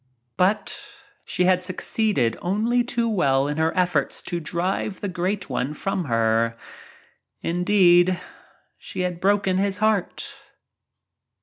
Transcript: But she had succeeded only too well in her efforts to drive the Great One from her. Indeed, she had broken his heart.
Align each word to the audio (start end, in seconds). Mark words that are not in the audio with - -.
But 0.35 0.83
she 1.25 1.43
had 1.43 1.61
succeeded 1.61 2.35
only 2.41 2.83
too 2.83 3.07
well 3.07 3.47
in 3.47 3.57
her 3.57 3.71
efforts 3.77 4.23
to 4.23 4.39
drive 4.39 4.99
the 4.99 5.07
Great 5.07 5.47
One 5.47 5.75
from 5.75 6.05
her. 6.05 6.57
Indeed, 7.43 8.19
she 8.79 9.01
had 9.01 9.21
broken 9.21 9.59
his 9.59 9.77
heart. 9.77 10.41